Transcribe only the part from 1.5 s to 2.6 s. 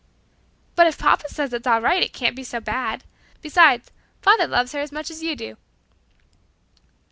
it is all right, it can't be so